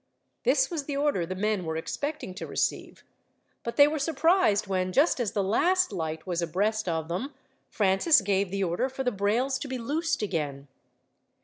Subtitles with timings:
[0.45, 3.03] This was the order the men were expecting to receive,
[3.61, 7.35] but they were surprised when, just as the last light was abreast of them,
[7.69, 10.67] Francis gave the order for the brails to be loosed again.